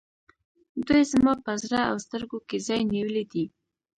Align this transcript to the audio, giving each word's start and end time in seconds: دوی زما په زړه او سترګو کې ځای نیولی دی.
دوی 0.87 1.03
زما 1.11 1.33
په 1.45 1.51
زړه 1.63 1.79
او 1.89 1.95
سترګو 2.05 2.37
کې 2.47 2.57
ځای 2.67 2.81
نیولی 2.93 3.23
دی. 3.31 3.45